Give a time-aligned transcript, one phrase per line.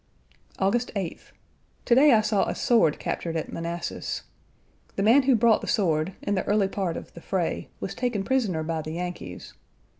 [0.57, 1.25] August 8th.
[1.85, 4.23] To day I saw a sword captured at Manassas.
[4.95, 8.23] The man who brought the sword, in the early part of the fray, was taken
[8.23, 9.53] prisoner by the Yankees.